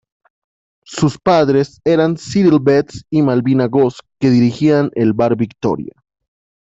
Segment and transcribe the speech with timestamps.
[0.83, 5.93] Sus padres eran Cyril Betts y Malvina Goss que dirigían el "Bar Victoria".